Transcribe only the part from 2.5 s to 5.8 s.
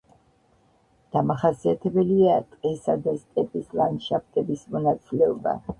ტყისა და სტეპის ლანდშაფტების მონაცვლეობა.